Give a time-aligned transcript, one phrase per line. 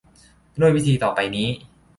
[0.59, 1.47] ด้วยวิธีต่อไปนี้